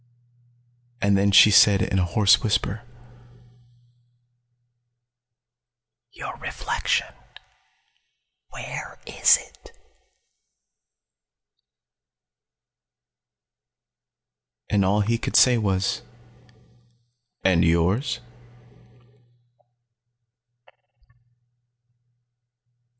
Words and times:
And 1.01 1.15
then 1.17 1.29
she 1.31 1.51
said 1.51 1.81
in 1.83 1.99
a 1.99 2.03
hoarse 2.05 2.41
whisper: 2.41 2.81
"Your 6.11 6.35
reflection 6.37 7.13
where 8.49 8.97
is 9.05 9.37
it?" 9.37 9.77
And 14.71 14.83
all 14.83 15.01
he 15.01 15.19
could 15.19 15.35
say 15.35 15.59
was: 15.59 16.01
"And 17.43 17.63
yours?" 17.63 18.19